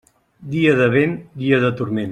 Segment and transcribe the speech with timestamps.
[0.53, 1.15] Dia de vent,
[1.45, 2.09] dia de turment.